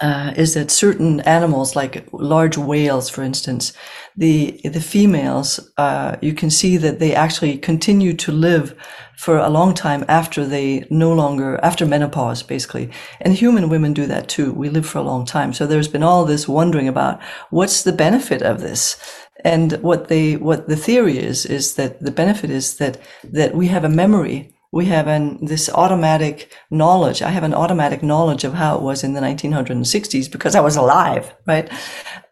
[0.00, 3.72] uh, is that certain animals, like large whales, for instance,
[4.16, 8.74] the the females, uh, you can see that they actually continue to live
[9.16, 12.88] for a long time after they no longer after menopause, basically.
[13.20, 14.52] And human women do that too.
[14.52, 15.52] We live for a long time.
[15.52, 18.96] So there's been all this wondering about what's the benefit of this.
[19.44, 23.68] And what they what the theory is is that the benefit is that that we
[23.68, 27.22] have a memory we have an this automatic knowledge.
[27.22, 30.76] I have an automatic knowledge of how it was in the 1960s because I was
[30.76, 31.70] alive, right?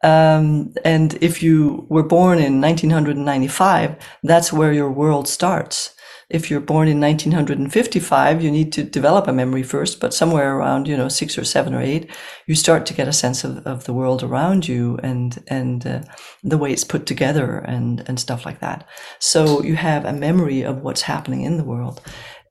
[0.02, 5.95] Um, and if you were born in 1995, that's where your world starts.
[6.28, 10.88] If you're born in 1955, you need to develop a memory first, but somewhere around,
[10.88, 12.10] you know, six or seven or eight,
[12.48, 16.00] you start to get a sense of, of the world around you and, and uh,
[16.42, 18.88] the way it's put together and, and stuff like that.
[19.20, 22.00] So you have a memory of what's happening in the world.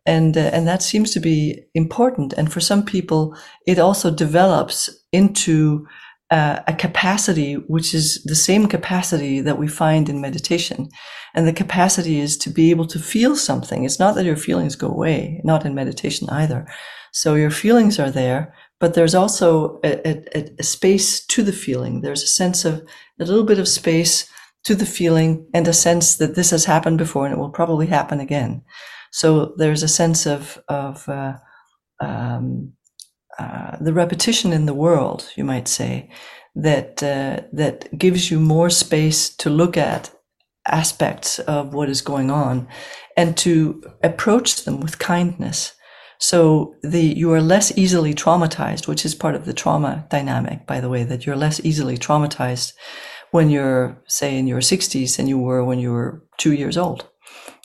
[0.06, 2.32] And, uh, and that seems to be important.
[2.34, 3.36] And for some people,
[3.68, 5.86] it also develops into
[6.32, 10.90] uh, a capacity which is the same capacity that we find in meditation.
[11.36, 13.84] And the capacity is to be able to feel something.
[13.84, 16.66] It's not that your feelings go away, not in meditation either.
[17.12, 20.08] So your feelings are there, but there's also a,
[20.38, 22.02] a, a space to the feeling.
[22.02, 22.86] There's a sense of
[23.20, 24.30] a little bit of space
[24.64, 27.86] to the feeling and a sense that this has happened before and it will probably
[27.86, 28.64] happen again.
[29.12, 31.34] So there's a sense of, of, uh,
[32.02, 32.74] um,
[33.40, 36.10] uh, the repetition in the world, you might say,
[36.56, 40.12] that uh, that gives you more space to look at
[40.68, 42.68] aspects of what is going on
[43.18, 45.74] and to approach them with kindness.
[46.18, 50.80] So the you are less easily traumatized, which is part of the trauma dynamic, by
[50.80, 52.74] the way, that you're less easily traumatized
[53.32, 57.10] when you're, say, in your 60s than you were when you were two years old.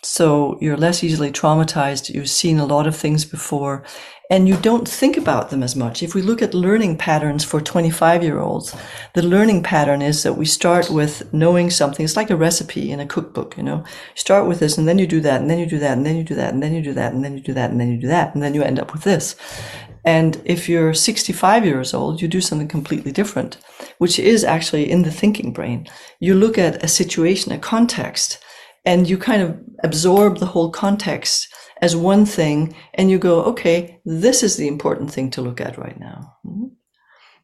[0.02, 2.12] So you're less easily traumatized.
[2.12, 3.84] You've seen a lot of things before
[4.30, 6.04] and you don't think about them as much.
[6.04, 8.74] If we look at learning patterns for 25 year olds,
[9.14, 12.04] the learning pattern is that we start with knowing something.
[12.04, 15.06] It's like a recipe in a cookbook, you know, start with this and then you
[15.08, 16.80] do that and then you do that and then you do that and then you
[16.80, 18.62] do that and then you do that and then you do that and then you
[18.62, 19.34] end up with this.
[20.04, 23.58] And if you're 65 years old, you do something completely different,
[23.98, 25.88] which is actually in the thinking brain.
[26.20, 28.38] You look at a situation, a context,
[28.84, 31.48] and you kind of absorb the whole context
[31.80, 35.78] as one thing and you go, okay, this is the important thing to look at
[35.78, 36.36] right now.
[36.44, 36.66] Mm-hmm.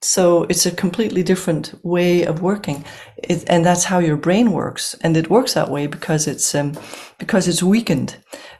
[0.02, 2.84] So it's a completely different way of working,
[3.16, 4.94] it, and that's how your brain works.
[5.02, 6.78] And it works that way because it's um,
[7.18, 8.16] because it's weakened.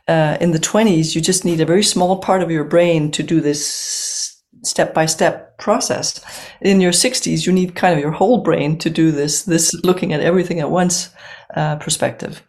[0.08, 3.22] Uh, in the twenties, you just need a very small part of your brain to
[3.22, 6.24] do this step by step process.
[6.62, 10.14] In your sixties, you need kind of your whole brain to do this this looking
[10.14, 11.10] at everything at once
[11.54, 12.42] uh, perspective.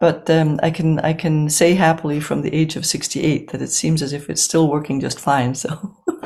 [0.00, 3.68] But um, I can I can say happily from the age of 68 that it
[3.68, 5.54] seems as if it's still working just fine.
[5.54, 5.68] So.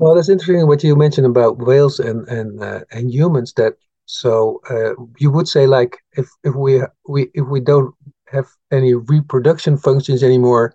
[0.00, 3.52] well, that's interesting what you mentioned about whales and and uh, and humans.
[3.54, 3.74] That
[4.06, 7.94] so uh, you would say like if if we we if we don't
[8.26, 10.74] have any reproduction functions anymore,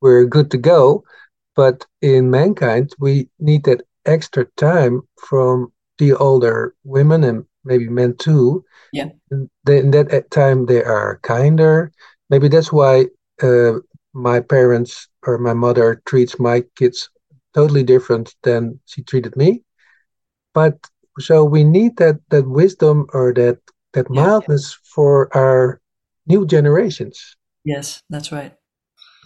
[0.00, 1.04] we're good to go.
[1.54, 8.16] But in mankind, we need that extra time from the older women and maybe men
[8.16, 8.64] too.
[8.92, 9.10] Yeah.
[9.30, 11.92] In that time they are kinder.
[12.30, 13.06] Maybe that's why
[13.42, 13.72] uh,
[14.14, 17.10] my parents or my mother treats my kids
[17.54, 19.62] totally different than she treated me.
[20.54, 20.78] But
[21.18, 23.58] so we need that that wisdom or that
[23.92, 24.22] that yeah.
[24.22, 25.80] mildness for our
[26.26, 27.36] new generations.
[27.64, 28.54] Yes that's right.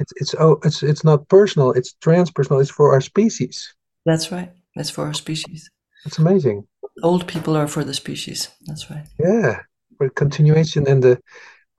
[0.01, 1.73] It's it's oh it's it's not personal.
[1.73, 2.61] It's transpersonal.
[2.61, 3.75] It's for our species.
[4.07, 4.51] That's right.
[4.75, 5.71] That's for our species
[6.05, 6.67] it's amazing
[7.03, 8.49] old people are for the species.
[8.67, 9.07] That's right.
[9.19, 9.61] Yeah,
[9.99, 11.21] for continuation and the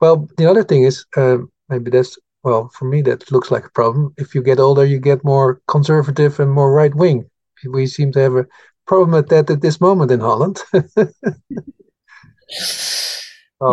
[0.00, 3.70] well, the other thing is um, maybe that's well for me that looks like a
[3.70, 4.14] problem.
[4.16, 7.28] If you get older, you get more conservative and more right wing.
[7.64, 8.46] We seem to have a
[8.86, 10.58] problem at that at this moment in Holland.
[10.72, 10.86] well,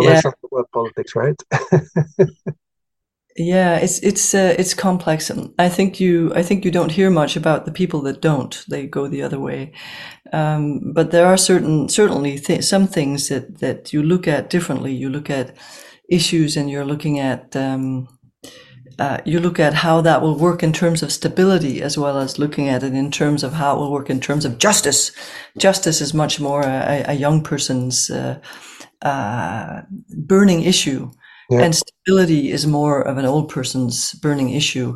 [0.04, 0.10] yeah.
[0.10, 1.42] let's talk about politics, right?
[3.38, 5.30] Yeah, it's it's uh, it's complex.
[5.30, 8.64] And I think you I think you don't hear much about the people that don't.
[8.70, 9.72] They go the other way.
[10.34, 14.94] Um, but there are certain certainly th- some things that that you look at differently.
[14.94, 15.56] You look at
[16.10, 18.08] issues, and you're looking at um,
[18.98, 22.40] uh, you look at how that will work in terms of stability, as well as
[22.40, 25.12] looking at it in terms of how it will work in terms of justice.
[25.58, 28.40] Justice is much more a, a young person's uh,
[29.02, 29.82] uh
[30.18, 31.10] burning issue
[31.50, 31.62] yeah.
[31.62, 34.96] And stability is more of an old person's burning issue.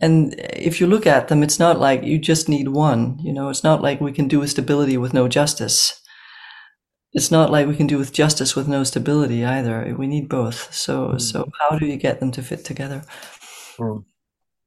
[0.00, 3.18] And if you look at them, it's not like you just need one.
[3.22, 6.00] You know, it's not like we can do with stability with no justice.
[7.12, 9.94] It's not like we can do with justice with no stability either.
[9.96, 10.72] We need both.
[10.74, 11.20] So, mm.
[11.20, 13.04] so how do you get them to fit together?
[13.78, 14.04] Mm.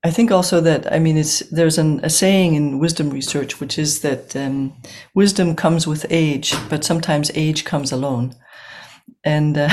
[0.06, 3.80] I think also that I mean, it's there's an, a saying in wisdom research which
[3.80, 4.74] is that um,
[5.16, 8.36] wisdom comes with age, but sometimes age comes alone.
[9.24, 9.70] And uh,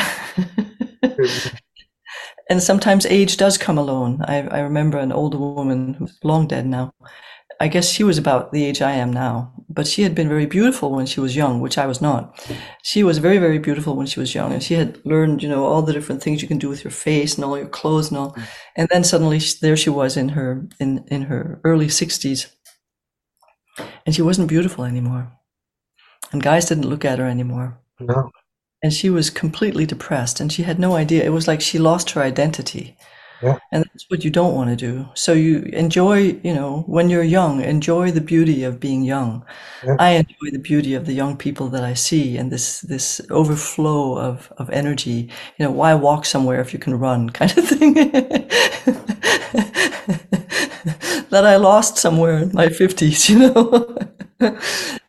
[2.50, 4.20] and sometimes age does come alone.
[4.26, 6.92] I, I remember an older woman who's long dead now.
[7.60, 10.46] I guess she was about the age I am now, but she had been very
[10.46, 12.44] beautiful when she was young, which I was not.
[12.82, 15.64] She was very, very beautiful when she was young, and she had learned, you know,
[15.64, 18.18] all the different things you can do with your face and all your clothes and
[18.18, 18.32] all.
[18.32, 18.48] Mm.
[18.76, 22.48] And then suddenly, there she was in her in in her early sixties,
[24.04, 25.30] and she wasn't beautiful anymore,
[26.32, 27.78] and guys didn't look at her anymore.
[28.00, 28.32] No
[28.82, 31.24] and she was completely depressed and she had no idea.
[31.24, 32.96] It was like she lost her identity.
[33.42, 33.58] Yeah.
[33.72, 35.08] And that's what you don't want to do.
[35.14, 39.44] So you enjoy, you know, when you're young, enjoy the beauty of being young.
[39.84, 39.96] Yeah.
[39.98, 44.16] I enjoy the beauty of the young people that I see and this this overflow
[44.16, 45.28] of, of energy.
[45.58, 47.94] You know, why walk somewhere if you can run kind of thing.
[51.30, 53.96] that I lost somewhere in my fifties, you know.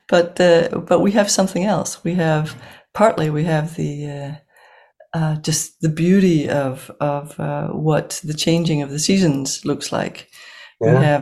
[0.08, 2.04] but uh, but we have something else.
[2.04, 2.56] We have
[2.94, 4.36] partly we have the uh,
[5.14, 10.30] uh, just the beauty of of uh, what the changing of the seasons looks like.
[10.82, 11.00] Yeah.
[11.00, 11.22] We have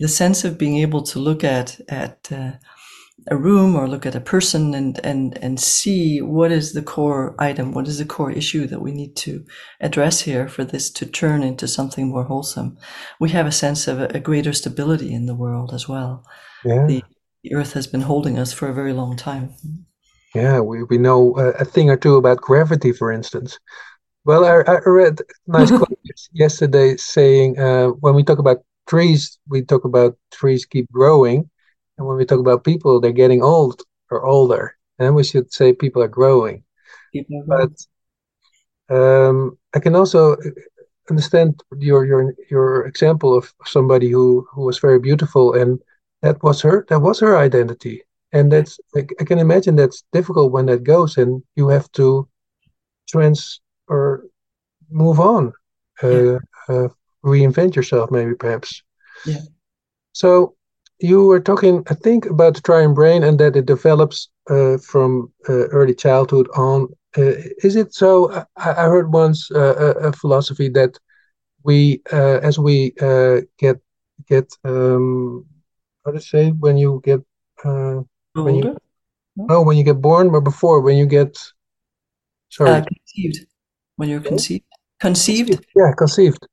[0.00, 2.52] the sense of being able to look at at uh,
[3.30, 7.34] a room or look at a person and and and see what is the core
[7.38, 9.44] item, what is the core issue that we need to
[9.80, 12.76] address here for this to turn into something more wholesome.
[13.20, 16.24] We have a sense of a, a greater stability in the world as well.
[16.64, 16.86] Yeah.
[16.86, 17.04] The,
[17.42, 19.54] the earth has been holding us for a very long time.
[20.34, 23.58] Yeah, we, we know a, a thing or two about gravity, for instance.
[24.24, 25.98] Well, I, I read a nice quote
[26.32, 31.50] yesterday saying uh, when we talk about trees, we talk about trees keep growing.
[31.98, 34.76] And when we talk about people, they're getting old or older.
[34.98, 36.64] And we should say people are growing.
[37.12, 37.76] People are growing.
[38.88, 40.36] But um, I can also
[41.10, 45.80] understand your your your example of somebody who who was very beautiful and
[46.22, 48.02] that was her that was her identity
[48.32, 52.28] and that's I, I can imagine that's difficult when that goes and you have to
[53.08, 54.24] trans or
[54.90, 55.52] move on
[56.02, 56.38] uh, yeah.
[56.68, 56.88] uh,
[57.24, 58.82] reinvent yourself maybe perhaps.
[59.26, 59.40] Yeah.
[60.12, 60.56] So
[60.98, 65.32] you were talking i think about the triune brain and that it develops uh, from
[65.48, 66.88] uh, early childhood on.
[67.16, 70.98] Uh, is it so I, I heard once uh, a, philosophy that
[71.62, 72.92] we as we
[73.58, 73.76] get
[74.28, 75.44] get um,
[76.04, 77.20] how to say when you get
[78.34, 78.76] when you
[79.48, 81.38] oh when you get born or before when you get
[82.48, 82.82] sorry.
[82.82, 83.46] Conceived.
[83.96, 84.64] When you're conceived.
[85.00, 85.66] Conceived?
[85.76, 86.46] Yeah conceived.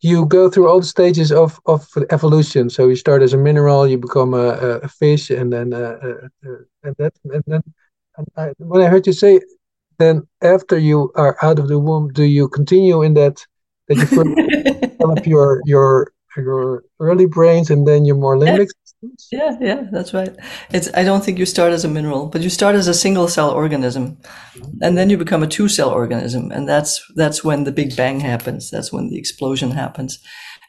[0.00, 2.70] You go through all the stages of of evolution.
[2.70, 6.28] So you start as a mineral you become a, a fish and then uh, uh,
[6.46, 7.62] uh, and that and then
[8.16, 9.40] and I, when i heard you say
[9.98, 13.44] then after you are out of the womb do you continue in that
[13.88, 14.30] that you first
[14.98, 18.68] develop your your your early brains and then your more limbic?
[19.30, 20.34] Yeah, yeah, that's right.
[20.70, 23.28] It's I don't think you start as a mineral, but you start as a single
[23.28, 24.18] cell organism,
[24.82, 28.20] and then you become a two cell organism, and that's that's when the Big Bang
[28.20, 28.70] happens.
[28.70, 30.18] That's when the explosion happens,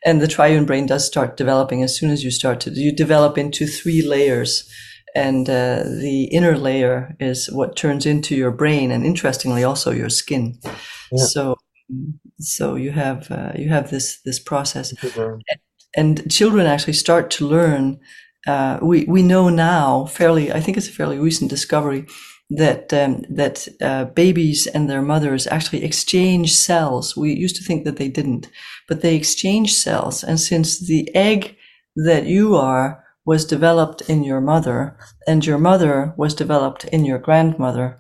[0.05, 3.37] and the triune brain does start developing as soon as you start to you develop
[3.37, 4.69] into three layers.
[5.15, 10.09] And uh, the inner layer is what turns into your brain, and interestingly, also your
[10.09, 10.59] skin.
[11.11, 11.25] Yeah.
[11.25, 11.57] So
[12.39, 14.93] so you have uh, you have this this process
[15.95, 17.99] and children actually start to learn
[18.47, 22.05] uh, we we know now fairly i think it's a fairly recent discovery
[22.49, 27.15] that um, that uh, babies and their mothers actually exchange cells.
[27.15, 28.49] We used to think that they didn't
[28.87, 30.23] but they exchange cells.
[30.23, 31.55] And since the egg
[31.95, 37.19] that you are was developed in your mother and your mother was developed in your
[37.19, 37.99] grandmother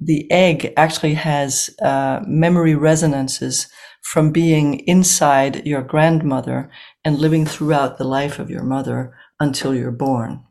[0.00, 3.66] the egg actually has uh, memory resonances
[4.08, 6.70] from being inside your grandmother
[7.04, 10.42] and living throughout the life of your mother until you're born.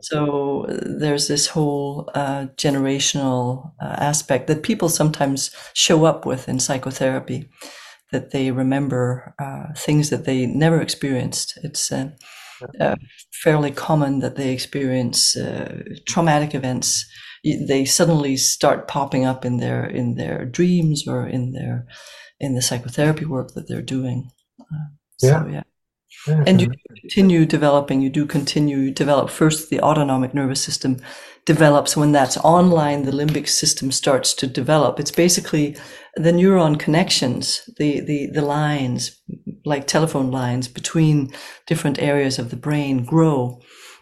[0.00, 6.60] So there's this whole uh, generational uh, aspect that people sometimes show up with in
[6.60, 7.50] psychotherapy,
[8.12, 11.58] that they remember uh, things that they never experienced.
[11.64, 12.10] It's uh,
[12.80, 12.94] uh,
[13.32, 17.04] fairly common that they experience uh, traumatic events
[17.42, 21.86] they suddenly start popping up in their in their dreams or in their
[22.40, 24.30] in the psychotherapy work that they're doing.
[24.60, 24.88] Uh,
[25.22, 25.42] yeah.
[25.42, 25.62] So, yeah.
[26.26, 26.44] yeah.
[26.46, 26.70] And you
[27.00, 30.98] continue developing, you do continue, develop first the autonomic nervous system
[31.46, 35.00] develops when that's online, the limbic system starts to develop.
[35.00, 35.76] It's basically
[36.16, 39.18] the neuron connections, the, the, the lines,
[39.64, 41.32] like telephone lines between
[41.66, 43.60] different areas of the brain grow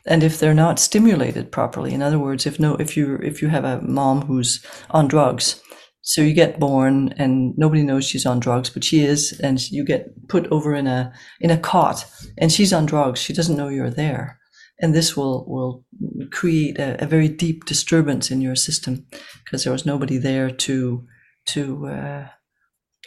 [0.09, 3.49] and if they're not stimulated properly in other words if no if you if you
[3.49, 5.63] have a mom who's on drugs
[6.09, 9.85] so you get born and nobody knows she's on drugs but she is and you
[9.85, 12.07] get put over in a in a cot
[12.39, 14.41] and she's on drugs she doesn't know you're there
[14.81, 15.85] and this will will
[16.33, 19.07] create a, a very deep disturbance in your system
[19.45, 21.07] because there was nobody there to
[21.45, 22.27] to uh,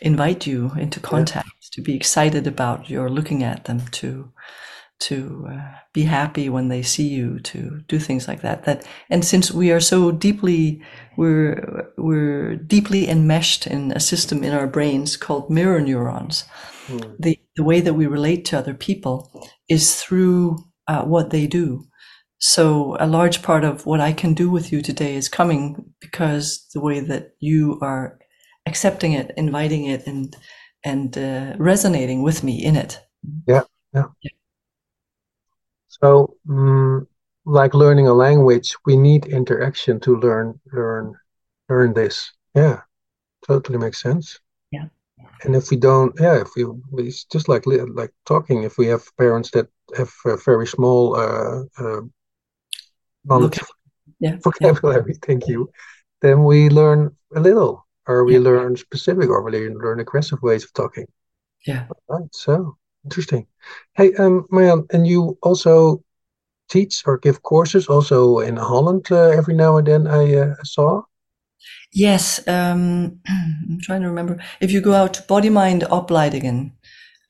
[0.03, 1.69] invite you into contact yeah.
[1.73, 4.31] to be excited about your looking at them to
[5.01, 5.61] to uh,
[5.93, 9.71] be happy when they see you to do things like that that and since we
[9.71, 10.81] are so deeply
[11.17, 16.45] we're we're deeply enmeshed in a system in our brains called mirror neurons
[16.87, 17.15] mm.
[17.19, 19.29] the the way that we relate to other people
[19.67, 21.85] is through uh, what they do.
[22.39, 26.67] So a large part of what i can do with you today is coming because
[26.73, 28.17] the way that you are
[28.65, 30.35] accepting it inviting it and
[30.83, 32.99] and uh, resonating with me in it.
[33.47, 34.31] Yeah yeah, yeah
[36.03, 37.07] so, um,
[37.45, 41.15] like learning a language, we need interaction to learn learn
[41.69, 42.31] learn this.
[42.55, 42.81] Yeah,
[43.47, 44.39] totally makes sense.
[44.71, 44.85] Yeah.
[45.43, 46.65] And if we don't, yeah, if we,
[47.03, 48.63] it's just like like talking.
[48.63, 52.01] If we have parents that have a very small uh, uh,
[53.25, 53.59] knowledge,
[54.19, 54.37] yeah.
[54.43, 55.19] vocabulary, yeah.
[55.25, 55.69] thank you,
[56.21, 58.39] then we learn a little, or we yeah.
[58.39, 61.07] learn specific, or we learn aggressive ways of talking.
[61.65, 61.87] Yeah.
[62.07, 62.29] Right.
[62.33, 63.47] So Interesting.
[63.95, 64.47] Hey, um,
[64.91, 66.03] and you also
[66.69, 70.07] teach or give courses also in Holland uh, every now and then.
[70.07, 71.03] I uh, saw.
[71.93, 74.39] Yes, um, I'm trying to remember.
[74.59, 76.71] If you go out to Body Mind Opleidingen,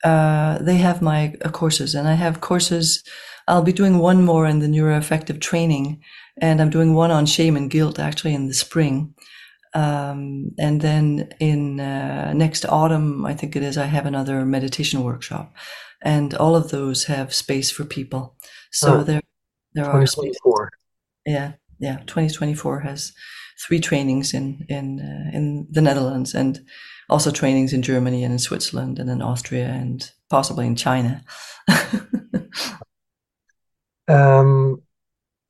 [0.04, 3.02] uh, they have my uh, courses, and I have courses.
[3.48, 6.02] I'll be doing one more in the neuroaffective training,
[6.36, 9.14] and I'm doing one on shame and guilt actually in the spring.
[9.74, 15.02] Um, and then in uh, next autumn, I think it is, I have another meditation
[15.02, 15.54] workshop,
[16.02, 18.36] and all of those have space for people.
[18.70, 19.22] So oh, there,
[19.74, 20.36] there are space.
[21.24, 21.98] Yeah, yeah.
[22.06, 23.12] 2024 has
[23.66, 26.60] three trainings in in uh, in the Netherlands and
[27.08, 31.22] also trainings in Germany and in Switzerland and in Austria and possibly in China.
[34.08, 34.81] um,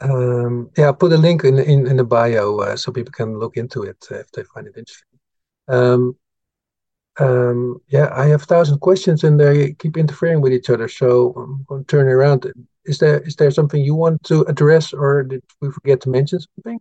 [0.03, 3.39] um, yeah, I'll put a link in in, in the bio uh, so people can
[3.39, 5.19] look into it uh, if they find it interesting.
[5.69, 6.17] Um,
[7.21, 10.89] um, yeah, I have thousand questions and they keep interfering with each other.
[10.89, 12.51] So I'm going to turn around.
[12.85, 16.41] Is there is there something you want to address, or did we forget to mention
[16.41, 16.81] something?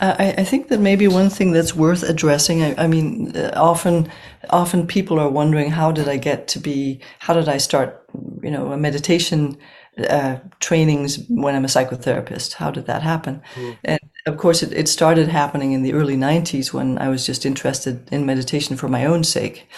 [0.00, 2.62] I, I, think that maybe one thing that's worth addressing.
[2.62, 4.10] I, I, mean, uh, often,
[4.48, 7.00] often people are wondering, how did I get to be?
[7.18, 7.99] How did I start?
[8.42, 9.58] You know, a meditation
[9.98, 12.54] uh, trainings when I'm a psychotherapist.
[12.54, 13.42] How did that happen?
[13.54, 13.76] Mm.
[13.84, 17.44] And of course, it, it started happening in the early '90s when I was just
[17.44, 19.68] interested in meditation for my own sake.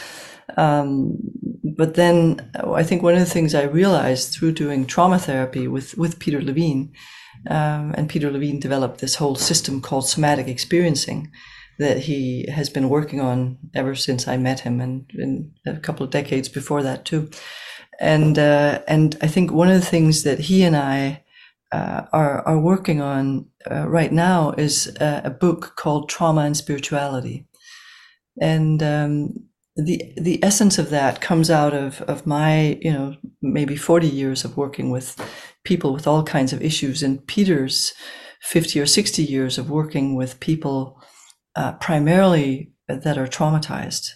[0.56, 1.18] Um,
[1.76, 5.96] but then I think one of the things I realized through doing trauma therapy with
[5.96, 6.92] with Peter Levine
[7.48, 11.30] um, and Peter Levine developed this whole system called somatic experiencing
[11.78, 16.04] that he has been working on ever since I met him and in a couple
[16.04, 17.30] of decades before that too.
[18.00, 21.24] And, uh, and I think one of the things that he and I
[21.70, 26.56] uh, are, are working on uh, right now is a, a, book called Trauma and
[26.56, 27.46] Spirituality.
[28.40, 29.34] And, um,
[29.76, 34.44] the the essence of that comes out of of my you know maybe 40 years
[34.44, 35.18] of working with
[35.64, 37.02] people with all kinds of issues.
[37.02, 37.94] And Peter's
[38.42, 41.00] 50 or 60 years of working with people
[41.54, 44.10] uh, primarily that are traumatized.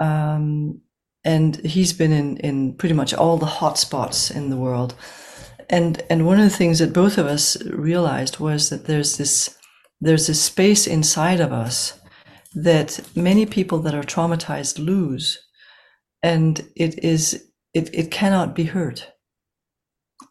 [0.00, 0.80] Um,
[1.24, 4.94] and he's been in, in pretty much all the hot spots in the world.
[5.68, 9.56] And, and one of the things that both of us realized was that there's this,
[10.00, 12.00] there's this space inside of us
[12.54, 15.38] that many people that are traumatized lose.
[16.22, 17.44] And it is,
[17.74, 19.12] it, it cannot be hurt.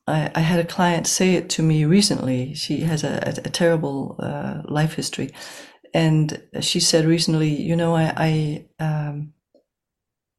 [0.07, 2.53] I, I, had a client say it to me recently.
[2.55, 5.31] She has a, a, a terrible uh, life history,
[5.93, 8.13] and she said recently, "You know, I,
[8.79, 9.33] I um,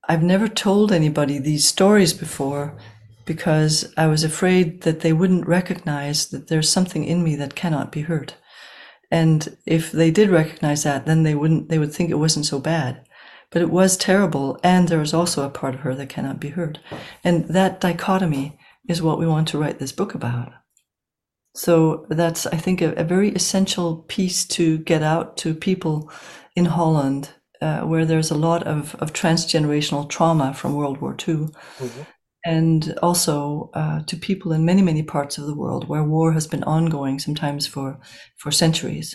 [0.09, 2.77] I've never told anybody these stories before
[3.27, 7.93] because I was afraid that they wouldn't recognize that there's something in me that cannot
[7.93, 8.35] be hurt,
[9.11, 11.69] and if they did recognize that, then they wouldn't.
[11.69, 13.05] They would think it wasn't so bad."
[13.51, 16.51] But it was terrible, and there was also a part of her that cannot be
[16.51, 16.79] hurt.
[17.25, 18.57] And that dichotomy
[18.89, 20.53] is what we want to write this book about.
[21.57, 26.11] So that's, I think, a, a very essential piece to get out to people
[26.55, 27.31] in Holland,
[27.61, 31.49] uh, where there's a lot of, of transgenerational trauma from World War II.
[31.79, 32.03] Mm-hmm.
[32.45, 36.47] And also uh, to people in many, many parts of the world where war has
[36.47, 38.01] been ongoing, sometimes for,
[38.39, 39.15] for centuries,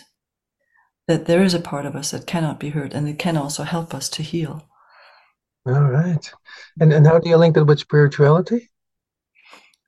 [1.08, 3.64] that there is a part of us that cannot be hurt and it can also
[3.64, 4.68] help us to heal.
[5.66, 6.32] All right.
[6.80, 8.70] And, and how do you link that with spirituality?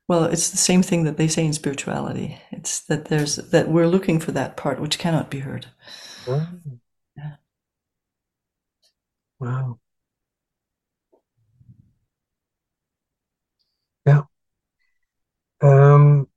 [0.09, 2.41] Well, it's the same thing that they say in spirituality.
[2.51, 5.67] It's that there's that we're looking for that part which cannot be heard.
[9.39, 9.79] Wow.
[14.05, 14.23] Yeah.
[15.61, 16.27] Um,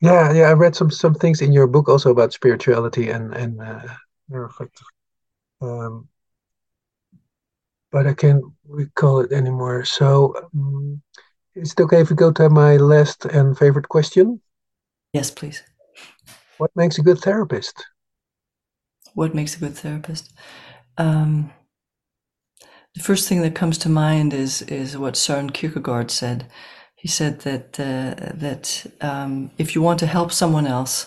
[0.00, 0.48] yeah, yeah.
[0.48, 3.82] I read some some things in your book also about spirituality and and uh.
[5.60, 6.08] Um,
[7.90, 9.84] but I can't recall it anymore.
[9.84, 10.34] So.
[10.54, 11.02] Um,
[11.54, 14.40] is it okay if we go to my last and favorite question?
[15.12, 15.64] Yes, please.
[16.58, 17.84] What makes a good therapist?
[19.14, 20.32] What makes a good therapist?
[20.96, 21.50] Um,
[22.98, 26.46] the first thing that comes to mind is is what Søren Kierkegaard said.
[26.96, 31.06] He said that uh, that um, if you want to help someone else,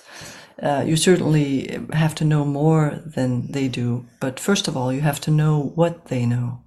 [0.63, 4.05] uh, you certainly have to know more than they do.
[4.21, 6.63] But first of all, you have to know what they know.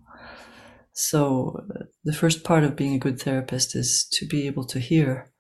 [0.93, 1.17] So,
[2.05, 5.33] the first part of being a good therapist is to be able to hear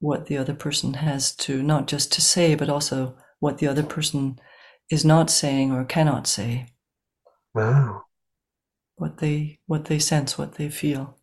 [0.00, 3.82] what the other person has to not just to say, but also what the other
[3.82, 4.38] person
[4.90, 6.66] is not saying or cannot say.
[7.54, 8.03] Wow.
[8.96, 11.18] What they what they sense, what they feel.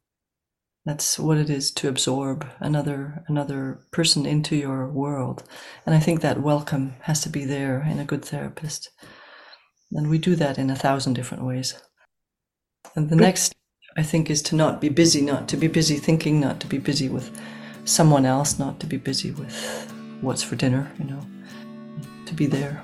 [0.85, 5.43] That's what it is to absorb another another person into your world.
[5.85, 8.89] And I think that welcome has to be there in a good therapist.
[9.91, 11.75] And we do that in a thousand different ways.
[12.95, 13.53] And the next
[13.97, 16.77] I think, is to not be busy, not to be busy thinking, not to be
[16.77, 17.29] busy with
[17.83, 19.91] someone else, not to be busy with
[20.21, 21.21] what's for dinner, you know,
[22.25, 22.83] to be there.